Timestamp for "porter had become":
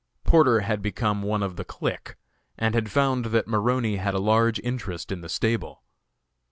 0.23-1.21